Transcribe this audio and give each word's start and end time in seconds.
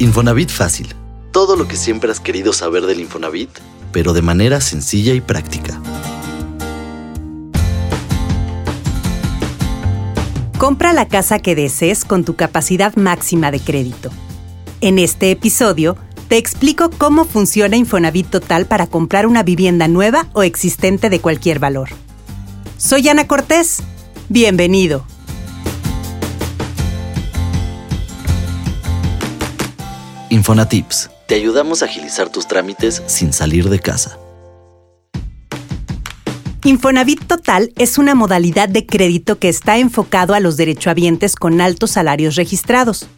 Infonavit 0.00 0.48
Fácil. 0.48 0.94
Todo 1.30 1.56
lo 1.56 1.68
que 1.68 1.76
siempre 1.76 2.10
has 2.10 2.20
querido 2.20 2.54
saber 2.54 2.86
del 2.86 3.00
Infonavit, 3.00 3.50
pero 3.92 4.14
de 4.14 4.22
manera 4.22 4.62
sencilla 4.62 5.12
y 5.12 5.20
práctica. 5.20 5.78
Compra 10.56 10.94
la 10.94 11.06
casa 11.06 11.38
que 11.38 11.54
desees 11.54 12.06
con 12.06 12.24
tu 12.24 12.34
capacidad 12.34 12.96
máxima 12.96 13.50
de 13.50 13.60
crédito. 13.60 14.10
En 14.80 14.98
este 14.98 15.32
episodio, 15.32 15.98
te 16.28 16.38
explico 16.38 16.88
cómo 16.96 17.26
funciona 17.26 17.76
Infonavit 17.76 18.30
Total 18.30 18.64
para 18.64 18.86
comprar 18.86 19.26
una 19.26 19.42
vivienda 19.42 19.86
nueva 19.86 20.28
o 20.32 20.42
existente 20.42 21.10
de 21.10 21.20
cualquier 21.20 21.58
valor. 21.58 21.90
Soy 22.78 23.06
Ana 23.10 23.26
Cortés. 23.26 23.82
Bienvenido. 24.30 25.04
Infonatips. 30.30 31.10
Te 31.26 31.34
ayudamos 31.34 31.82
a 31.82 31.86
agilizar 31.86 32.28
tus 32.28 32.46
trámites 32.46 33.02
sin 33.06 33.32
salir 33.32 33.68
de 33.68 33.80
casa. 33.80 34.16
Infonavit 36.62 37.26
Total 37.26 37.72
es 37.76 37.98
una 37.98 38.14
modalidad 38.14 38.68
de 38.68 38.86
crédito 38.86 39.40
que 39.40 39.48
está 39.48 39.78
enfocado 39.78 40.34
a 40.34 40.40
los 40.40 40.56
derechohabientes 40.56 41.34
con 41.34 41.60
altos 41.60 41.90
salarios 41.90 42.36
registrados. 42.36 43.08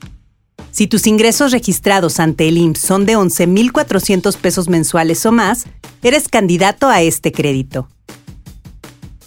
Si 0.71 0.87
tus 0.87 1.07
ingresos 1.07 1.53
registrados 1.53 2.19
ante 2.19 2.49
el 2.49 2.57
IMSS 2.57 2.81
son 2.81 3.05
de 3.05 3.19
11.400 3.19 4.35
pesos 4.39 4.71
mensuales 4.71 5.27
o 5.27 5.33
más, 5.33 5.65
eres 6.03 6.29
candidato 6.29 6.89
a 6.89 7.03
este 7.03 7.31
crédito. 7.31 7.89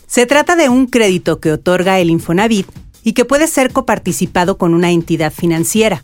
Se 0.07 0.25
trata 0.25 0.55
de 0.55 0.69
un 0.69 0.87
crédito 0.87 1.39
que 1.39 1.51
otorga 1.51 1.99
el 1.99 2.09
Infonavit 2.09 2.67
y 3.03 3.13
que 3.13 3.25
puede 3.25 3.47
ser 3.47 3.71
coparticipado 3.71 4.57
con 4.57 4.73
una 4.73 4.89
entidad 4.89 5.31
financiera. 5.31 6.03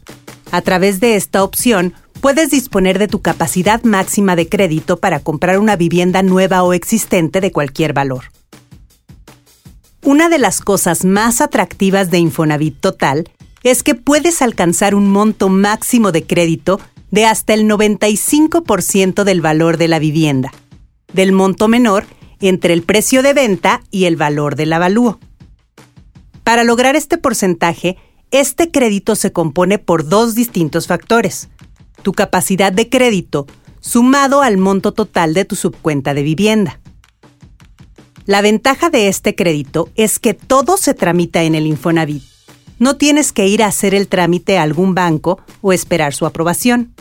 A 0.51 0.61
través 0.61 0.99
de 0.99 1.15
esta 1.15 1.43
opción, 1.43 1.93
puedes 2.19 2.49
disponer 2.49 2.99
de 2.99 3.07
tu 3.07 3.21
capacidad 3.21 3.81
máxima 3.83 4.35
de 4.35 4.49
crédito 4.49 4.97
para 4.97 5.19
comprar 5.19 5.59
una 5.59 5.77
vivienda 5.77 6.23
nueva 6.23 6.63
o 6.63 6.73
existente 6.73 7.39
de 7.39 7.51
cualquier 7.51 7.93
valor. 7.93 8.25
Una 10.03 10.27
de 10.29 10.39
las 10.39 10.59
cosas 10.59 11.05
más 11.05 11.39
atractivas 11.39 12.11
de 12.11 12.17
Infonavit 12.17 12.79
Total 12.79 13.29
es 13.63 13.81
que 13.81 13.95
puedes 13.95 14.41
alcanzar 14.41 14.93
un 14.93 15.09
monto 15.09 15.47
máximo 15.47 16.11
de 16.11 16.25
crédito 16.25 16.81
de 17.11 17.25
hasta 17.25 17.53
el 17.53 17.69
95% 17.69 19.23
del 19.23 19.41
valor 19.41 19.77
de 19.77 19.87
la 19.87 19.99
vivienda, 19.99 20.51
del 21.13 21.31
monto 21.31 21.67
menor 21.67 22.05
entre 22.41 22.73
el 22.73 22.83
precio 22.83 23.21
de 23.23 23.33
venta 23.33 23.83
y 23.91 24.05
el 24.05 24.15
valor 24.15 24.55
del 24.55 24.73
avalúo. 24.73 25.19
Para 26.43 26.63
lograr 26.63 26.95
este 26.95 27.17
porcentaje, 27.17 27.97
este 28.31 28.71
crédito 28.71 29.15
se 29.15 29.33
compone 29.33 29.77
por 29.77 30.07
dos 30.07 30.35
distintos 30.35 30.87
factores. 30.87 31.49
Tu 32.01 32.13
capacidad 32.13 32.71
de 32.71 32.89
crédito 32.89 33.45
sumado 33.81 34.41
al 34.41 34.57
monto 34.57 34.93
total 34.93 35.33
de 35.33 35.45
tu 35.45 35.55
subcuenta 35.55 36.13
de 36.13 36.23
vivienda. 36.23 36.79
La 38.25 38.41
ventaja 38.41 38.89
de 38.89 39.07
este 39.07 39.35
crédito 39.35 39.89
es 39.95 40.19
que 40.19 40.33
todo 40.33 40.77
se 40.77 40.93
tramita 40.93 41.43
en 41.43 41.55
el 41.55 41.67
Infonavit. 41.67 42.23
No 42.79 42.95
tienes 42.95 43.33
que 43.33 43.47
ir 43.47 43.61
a 43.61 43.67
hacer 43.67 43.93
el 43.93 44.07
trámite 44.07 44.57
a 44.57 44.63
algún 44.63 44.95
banco 44.95 45.39
o 45.61 45.73
esperar 45.73 46.13
su 46.13 46.25
aprobación. 46.25 46.93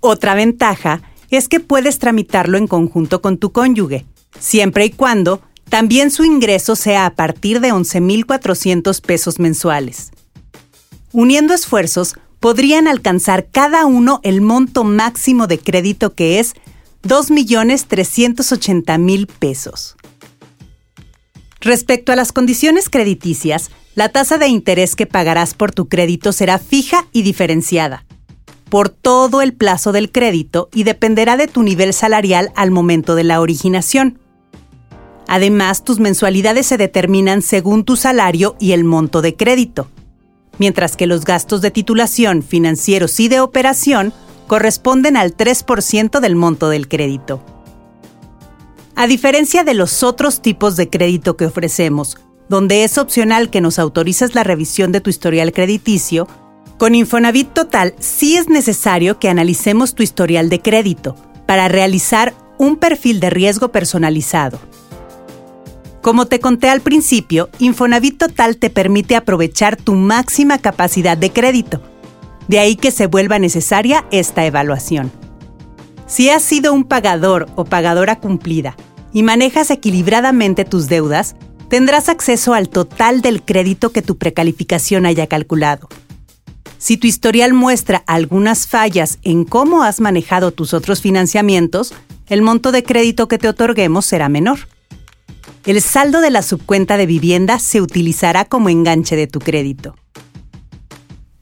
Otra 0.00 0.34
ventaja 0.34 1.02
es 1.30 1.48
que 1.48 1.60
puedes 1.60 1.98
tramitarlo 1.98 2.58
en 2.58 2.66
conjunto 2.66 3.22
con 3.22 3.38
tu 3.38 3.52
cónyuge, 3.52 4.06
siempre 4.38 4.86
y 4.86 4.90
cuando 4.90 5.42
también 5.72 6.10
su 6.10 6.26
ingreso 6.26 6.76
sea 6.76 7.06
a 7.06 7.14
partir 7.14 7.60
de 7.60 7.72
11.400 7.72 9.00
pesos 9.00 9.38
mensuales. 9.38 10.10
Uniendo 11.12 11.54
esfuerzos, 11.54 12.16
podrían 12.40 12.86
alcanzar 12.86 13.46
cada 13.50 13.86
uno 13.86 14.20
el 14.22 14.42
monto 14.42 14.84
máximo 14.84 15.46
de 15.46 15.58
crédito 15.58 16.12
que 16.12 16.40
es 16.40 16.52
2.380.000 17.04 19.26
pesos. 19.26 19.96
Respecto 21.62 22.12
a 22.12 22.16
las 22.16 22.32
condiciones 22.32 22.90
crediticias, 22.90 23.70
la 23.94 24.10
tasa 24.10 24.36
de 24.36 24.48
interés 24.48 24.94
que 24.94 25.06
pagarás 25.06 25.54
por 25.54 25.72
tu 25.72 25.88
crédito 25.88 26.32
será 26.32 26.58
fija 26.58 27.06
y 27.12 27.22
diferenciada 27.22 28.04
por 28.68 28.90
todo 28.90 29.40
el 29.40 29.54
plazo 29.54 29.92
del 29.92 30.12
crédito 30.12 30.68
y 30.74 30.84
dependerá 30.84 31.38
de 31.38 31.46
tu 31.46 31.62
nivel 31.62 31.94
salarial 31.94 32.52
al 32.56 32.70
momento 32.70 33.14
de 33.14 33.24
la 33.24 33.40
originación. 33.40 34.18
Además, 35.28 35.84
tus 35.84 35.98
mensualidades 35.98 36.66
se 36.66 36.76
determinan 36.76 37.42
según 37.42 37.84
tu 37.84 37.96
salario 37.96 38.56
y 38.58 38.72
el 38.72 38.84
monto 38.84 39.22
de 39.22 39.36
crédito, 39.36 39.88
mientras 40.58 40.96
que 40.96 41.06
los 41.06 41.24
gastos 41.24 41.60
de 41.62 41.70
titulación, 41.70 42.42
financieros 42.42 43.18
y 43.20 43.28
de 43.28 43.40
operación 43.40 44.12
corresponden 44.46 45.16
al 45.16 45.36
3% 45.36 46.20
del 46.20 46.36
monto 46.36 46.68
del 46.68 46.88
crédito. 46.88 47.42
A 48.94 49.06
diferencia 49.06 49.64
de 49.64 49.74
los 49.74 50.02
otros 50.02 50.42
tipos 50.42 50.76
de 50.76 50.90
crédito 50.90 51.36
que 51.36 51.46
ofrecemos, 51.46 52.18
donde 52.48 52.84
es 52.84 52.98
opcional 52.98 53.48
que 53.48 53.62
nos 53.62 53.78
autorices 53.78 54.34
la 54.34 54.44
revisión 54.44 54.92
de 54.92 55.00
tu 55.00 55.08
historial 55.08 55.52
crediticio, 55.52 56.28
con 56.76 56.94
Infonavit 56.94 57.52
Total 57.52 57.94
sí 58.00 58.36
es 58.36 58.48
necesario 58.48 59.18
que 59.18 59.28
analicemos 59.28 59.94
tu 59.94 60.02
historial 60.02 60.50
de 60.50 60.60
crédito 60.60 61.16
para 61.46 61.68
realizar 61.68 62.34
un 62.58 62.76
perfil 62.76 63.20
de 63.20 63.30
riesgo 63.30 63.72
personalizado. 63.72 64.58
Como 66.02 66.26
te 66.26 66.40
conté 66.40 66.68
al 66.68 66.80
principio, 66.80 67.48
Infonavit 67.60 68.18
Total 68.18 68.56
te 68.56 68.70
permite 68.70 69.14
aprovechar 69.14 69.76
tu 69.76 69.94
máxima 69.94 70.58
capacidad 70.58 71.16
de 71.16 71.30
crédito. 71.30 71.80
De 72.48 72.58
ahí 72.58 72.74
que 72.74 72.90
se 72.90 73.06
vuelva 73.06 73.38
necesaria 73.38 74.04
esta 74.10 74.44
evaluación. 74.44 75.12
Si 76.08 76.28
has 76.28 76.42
sido 76.42 76.72
un 76.72 76.82
pagador 76.82 77.48
o 77.54 77.64
pagadora 77.64 78.18
cumplida 78.18 78.76
y 79.12 79.22
manejas 79.22 79.70
equilibradamente 79.70 80.64
tus 80.64 80.88
deudas, 80.88 81.36
tendrás 81.68 82.08
acceso 82.08 82.52
al 82.52 82.68
total 82.68 83.22
del 83.22 83.40
crédito 83.40 83.90
que 83.90 84.02
tu 84.02 84.18
precalificación 84.18 85.06
haya 85.06 85.28
calculado. 85.28 85.88
Si 86.78 86.96
tu 86.96 87.06
historial 87.06 87.54
muestra 87.54 88.02
algunas 88.08 88.66
fallas 88.66 89.20
en 89.22 89.44
cómo 89.44 89.84
has 89.84 90.00
manejado 90.00 90.50
tus 90.50 90.74
otros 90.74 91.00
financiamientos, 91.00 91.94
el 92.26 92.42
monto 92.42 92.72
de 92.72 92.82
crédito 92.82 93.28
que 93.28 93.38
te 93.38 93.46
otorguemos 93.46 94.04
será 94.04 94.28
menor 94.28 94.71
el 95.64 95.80
saldo 95.80 96.20
de 96.20 96.30
la 96.30 96.42
subcuenta 96.42 96.96
de 96.96 97.06
vivienda 97.06 97.58
se 97.58 97.80
utilizará 97.80 98.44
como 98.44 98.68
enganche 98.68 99.16
de 99.16 99.26
tu 99.26 99.38
crédito. 99.38 99.94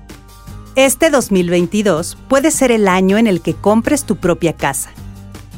Este 0.75 1.11
2022 1.11 2.17
puede 2.27 2.49
ser 2.49 2.71
el 2.71 2.87
año 2.87 3.19
en 3.19 3.27
el 3.27 3.41
que 3.41 3.53
compres 3.53 4.05
tu 4.05 4.15
propia 4.15 4.53
casa. 4.53 4.89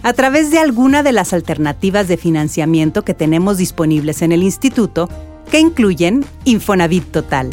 A 0.03 0.11
través 0.11 0.51
de 0.51 0.59
alguna 0.59 1.03
de 1.03 1.13
las 1.13 1.31
alternativas 1.31 2.09
de 2.09 2.17
financiamiento 2.17 3.05
que 3.05 3.13
tenemos 3.13 3.57
disponibles 3.57 4.21
en 4.21 4.33
el 4.33 4.43
instituto, 4.43 5.07
que 5.49 5.61
incluyen 5.61 6.25
Infonavit 6.43 7.05
Total. 7.11 7.49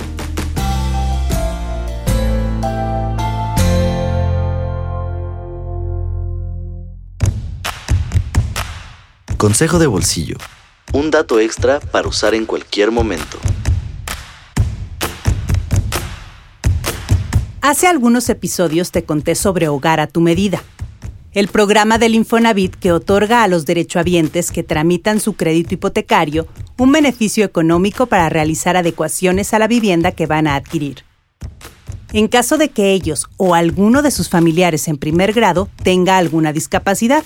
Consejo 9.37 9.79
de 9.79 9.87
bolsillo. 9.87 10.37
Un 10.93 11.13
dato 11.13 11.39
extra 11.39 11.79
para 11.79 12.09
usar 12.09 12.35
en 12.35 12.45
cualquier 12.45 12.91
momento. 12.91 13.39
Hace 17.65 17.87
algunos 17.87 18.29
episodios 18.29 18.91
te 18.91 19.05
conté 19.05 19.37
sobre 19.37 19.69
Hogar 19.69 20.01
a 20.01 20.09
tu 20.09 20.21
medida. 20.21 20.65
el 21.33 21.47
programa 21.47 21.97
del 21.97 22.17
Infonavit 22.17 22.75
que 22.75 22.91
otorga 22.91 23.45
a 23.45 23.49
los 23.49 23.67
derechohabientes 23.67 24.51
que 24.51 24.65
tramitan 24.65 25.21
su 25.21 25.35
crédito 25.35 25.75
hipotecario 25.75 26.49
un 26.77 26.91
beneficio 26.91 27.45
económico 27.45 28.07
para 28.07 28.29
realizar 28.29 28.77
adecuaciones 28.77 29.55
a 29.55 29.61
la 29.61 29.69
vivienda 29.69 30.11
que 30.11 30.27
van 30.27 30.49
a 30.49 30.57
adquirir. 30.57 31.05
En 32.13 32.27
caso 32.27 32.59
de 32.59 32.71
que 32.71 32.91
ellos 32.91 33.29
o 33.37 33.55
alguno 33.55 34.03
de 34.03 34.11
sus 34.11 34.29
familiares 34.29 34.89
en 34.89 34.99
primer 34.99 35.33
grado 35.33 35.69
tenga 35.85 36.19
alguna 36.19 36.53
discapacidad. 36.53 37.23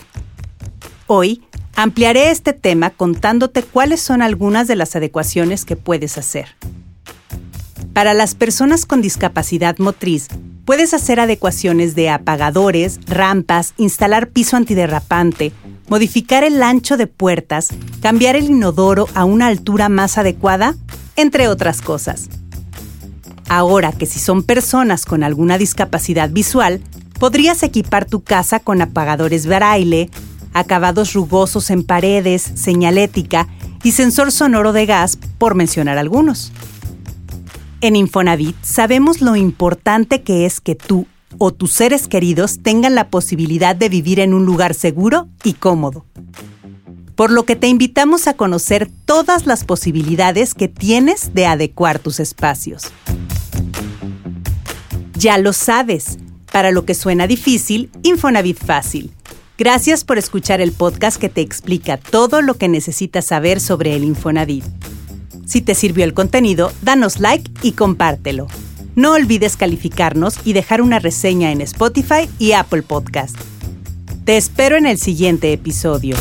Hoy 1.07 1.43
ampliaré 1.77 2.31
este 2.31 2.53
tema 2.53 2.91
contándote 2.91 3.63
cuáles 3.63 4.03
son 4.03 4.21
algunas 4.21 4.69
de 4.69 4.77
las 4.77 4.95
adecuaciones 4.97 5.65
que 5.65 5.77
puedes 5.77 6.19
hacer. 6.19 6.49
Para 7.97 8.13
las 8.13 8.35
personas 8.35 8.85
con 8.85 9.01
discapacidad 9.01 9.79
motriz, 9.79 10.29
Puedes 10.67 10.93
hacer 10.93 11.19
adecuaciones 11.19 11.95
de 11.95 12.11
apagadores, 12.11 12.99
rampas, 13.07 13.73
instalar 13.79 14.29
piso 14.29 14.57
antiderrapante, 14.57 15.53
modificar 15.89 16.45
el 16.45 16.61
ancho 16.63 16.97
de 16.97 17.07
puertas, 17.07 17.69
cambiar 18.03 18.37
el 18.37 18.51
inodoro 18.51 19.09
a 19.15 19.25
una 19.25 19.47
altura 19.47 19.89
más 19.89 20.19
adecuada, 20.19 20.75
entre 21.15 21.47
otras 21.49 21.81
cosas. 21.81 22.29
Ahora 23.49 23.93
que 23.93 24.07
si 24.07 24.19
son 24.19 24.43
personas 24.43 25.07
con 25.07 25.23
alguna 25.23 25.57
discapacidad 25.57 26.31
visual, 26.31 26.83
podrías 27.19 27.63
equipar 27.63 28.05
tu 28.05 28.23
casa 28.25 28.59
con 28.59 28.83
apagadores 28.83 29.47
braille, 29.47 30.11
acabados 30.53 31.15
rugosos 31.15 31.71
en 31.71 31.85
paredes, 31.85 32.43
señalética 32.43 33.47
y 33.85 33.93
sensor 33.93 34.33
sonoro 34.33 34.73
de 34.73 34.85
gas, 34.85 35.17
por 35.39 35.55
mencionar 35.55 35.97
algunos. 35.97 36.53
En 37.83 37.95
Infonavit 37.95 38.57
sabemos 38.63 39.21
lo 39.21 39.37
importante 39.37 40.23
que 40.23 40.47
es 40.47 40.61
que 40.61 40.75
tú 40.75 41.07
o 41.37 41.53
tus 41.53 41.73
seres 41.73 42.09
queridos 42.09 42.61
tengan 42.63 42.95
la 42.95 43.11
posibilidad 43.11 43.77
de 43.77 43.91
vivir 43.91 44.19
en 44.21 44.33
un 44.33 44.47
lugar 44.47 44.73
seguro 44.73 45.29
y 45.45 45.53
cómodo. 45.53 46.07
Por 47.15 47.31
lo 47.31 47.45
que 47.45 47.57
te 47.57 47.67
invitamos 47.67 48.29
a 48.29 48.35
conocer 48.35 48.91
todas 49.05 49.47
las 49.47 49.65
posibilidades 49.65 50.55
que 50.55 50.69
tienes 50.69 51.35
de 51.35 51.47
adecuar 51.47 51.99
tus 51.99 52.19
espacios. 52.19 52.85
Ya 55.19 55.37
lo 55.37 55.53
sabes, 55.53 56.19
para 56.53 56.71
lo 56.71 56.87
que 56.87 56.95
suena 56.95 57.27
difícil, 57.27 57.91
Infonavit 58.03 58.59
fácil. 58.59 59.11
Gracias 59.59 60.05
por 60.05 60.17
escuchar 60.17 60.61
el 60.63 60.73
podcast 60.73 61.19
que 61.19 61.29
te 61.29 61.41
explica 61.41 61.99
todo 61.99 62.41
lo 62.41 62.55
que 62.55 62.69
necesitas 62.69 63.27
saber 63.27 63.61
sobre 63.61 63.97
el 63.97 64.05
Infonavit. 64.05 64.65
Si 65.47 65.63
te 65.63 65.75
sirvió 65.77 66.05
el 66.05 66.13
contenido, 66.13 66.73
danos 66.83 67.21
like 67.21 67.49
y 67.63 67.73
compártelo. 67.73 68.49
No 68.97 69.13
olvides 69.13 69.57
calificarnos 69.57 70.39
y 70.45 70.55
dejar 70.55 70.83
una 70.83 70.99
reseña 70.99 71.53
en 71.53 71.61
Spotify 71.61 72.29
y 72.41 72.53
Apple 72.53 72.83
Podcast. 72.83 73.37
Te 74.25 74.37
espero 74.37 74.77
en 74.77 74.87
el 74.87 74.99
siguiente 74.99 75.53
episodio. 75.53 76.17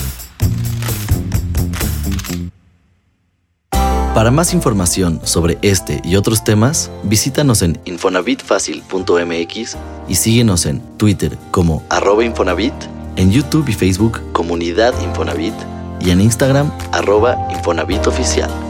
Para 4.13 4.29
más 4.29 4.53
información 4.53 5.19
sobre 5.23 5.57
este 5.63 6.01
y 6.05 6.15
otros 6.17 6.43
temas, 6.43 6.91
visítanos 7.03 7.63
en 7.63 7.79
infonavitfacil.mx 7.85 9.77
y 10.07 10.15
síguenos 10.15 10.67
en 10.67 10.81
Twitter 10.97 11.35
como 11.51 11.83
arroba 11.89 12.23
Infonavit, 12.23 12.75
en 13.15 13.31
YouTube 13.31 13.67
y 13.67 13.73
Facebook 13.73 14.21
Comunidad 14.31 14.93
Infonavit 15.01 15.55
y 15.99 16.11
en 16.11 16.21
Instagram 16.21 16.71
arroba 16.91 17.35
Infonavit 17.51 18.05
Oficial. 18.07 18.64